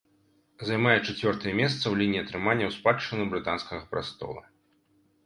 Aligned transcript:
Займае 0.67 0.93
чацвёртае 1.07 1.53
месца 1.59 1.77
ў 1.87 1.91
лініі 2.01 2.21
атрымання 2.23 2.65
ў 2.69 2.79
спадчыну 2.79 3.29
брытанскага 3.35 3.81
прастола. 3.93 4.43